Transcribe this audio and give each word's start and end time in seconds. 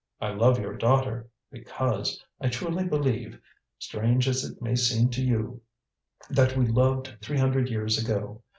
I 0.19 0.29
love 0.31 0.57
your 0.57 0.75
daughter, 0.75 1.29
because, 1.51 2.25
I 2.39 2.49
truly 2.49 2.85
believe 2.85 3.37
strange 3.77 4.27
as 4.27 4.43
it 4.43 4.59
may 4.59 4.73
seem 4.75 5.09
to 5.09 5.23
you 5.23 5.61
that 6.27 6.57
we 6.57 6.65
loved 6.65 7.15
three 7.21 7.37
hundred 7.37 7.69
years 7.69 8.03
ago. 8.03 8.41